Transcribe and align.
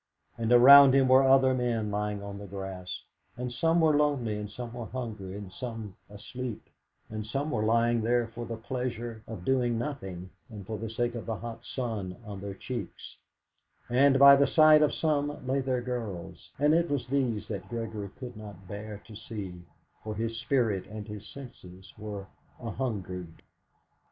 And 0.35 0.51
around 0.51 0.95
him 0.95 1.07
were 1.09 1.21
other 1.21 1.53
men 1.53 1.91
lying 1.91 2.23
on 2.23 2.39
the 2.39 2.47
grass, 2.47 3.03
and 3.37 3.53
some 3.53 3.79
were 3.81 3.95
lonely, 3.95 4.35
and 4.39 4.49
some 4.49 4.71
hungry, 4.71 5.35
and 5.37 5.51
some 5.51 5.95
asleep, 6.09 6.67
and 7.11 7.23
some 7.23 7.51
were 7.51 7.61
lying 7.63 8.01
there 8.01 8.25
for 8.25 8.47
the 8.47 8.57
pleasure 8.57 9.21
of 9.27 9.45
doing 9.45 9.77
nothing 9.77 10.31
and 10.49 10.65
for 10.65 10.79
the 10.79 10.89
sake 10.89 11.13
of 11.13 11.27
the 11.27 11.35
hot 11.35 11.63
sun 11.63 12.17
on 12.25 12.41
their 12.41 12.55
cheeks; 12.55 13.17
and 13.89 14.17
by 14.17 14.35
the 14.35 14.47
side 14.47 14.81
of 14.81 14.91
some 14.91 15.45
lay 15.45 15.61
their 15.61 15.83
girls, 15.83 16.49
and 16.57 16.73
it 16.73 16.89
was 16.89 17.05
these 17.05 17.47
that 17.47 17.69
Gregory 17.69 18.09
could 18.17 18.35
not 18.35 18.67
bear 18.67 19.03
to 19.05 19.15
see, 19.15 19.61
for 20.03 20.15
his 20.15 20.35
spirit 20.39 20.87
and 20.87 21.07
his 21.07 21.27
senses 21.27 21.93
were 21.95 22.25
a 22.59 22.71
hungered. 22.71 23.43